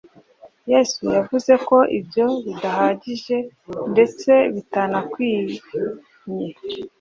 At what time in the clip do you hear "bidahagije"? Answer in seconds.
2.45-3.35